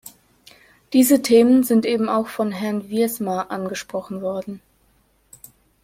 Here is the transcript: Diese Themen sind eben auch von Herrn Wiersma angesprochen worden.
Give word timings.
Diese 0.93 1.21
Themen 1.21 1.61
sind 1.63 1.85
eben 1.85 2.09
auch 2.09 2.25
von 2.25 2.51
Herrn 2.51 2.89
Wiersma 2.89 3.43
angesprochen 3.49 4.23
worden. 4.23 4.59